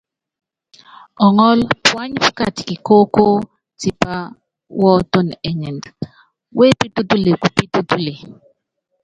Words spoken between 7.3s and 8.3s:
kupítútule.